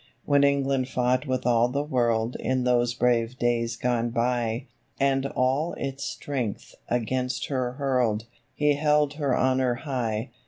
[0.25, 4.65] When England fought with all the world In those brave days gone by,
[4.99, 8.25] And all its strength against her hurled,
[8.55, 10.31] He held her honour high.